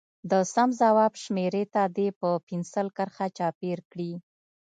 د 0.31 0.33
سم 0.53 0.69
ځواب 0.81 1.13
شمیرې 1.23 1.63
ته 1.73 1.83
دې 1.97 2.07
په 2.19 2.29
پنسل 2.47 2.87
کرښه 2.97 3.27
چاپېر 3.37 3.77
کړي. 3.91 4.11